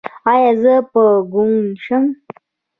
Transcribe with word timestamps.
ایا 0.31 0.51
زه 0.61 0.73
به 0.91 1.03
ګونګ 1.33 1.61
شم؟ 1.83 2.05